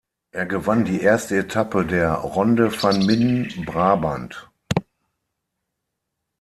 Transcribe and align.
Er 0.31 0.47
gewann 0.47 0.83
die 0.83 0.99
erste 0.99 1.37
Etappe 1.37 1.85
der 1.85 2.11
„Ronde 2.13 2.71
van 2.81 3.05
Midden-Brabant“. 3.05 4.49